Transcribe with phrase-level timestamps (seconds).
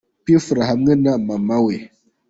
[0.23, 1.75] P Fla hamwe na mama we.